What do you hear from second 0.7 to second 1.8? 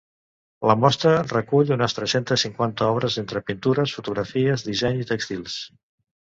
mostra recull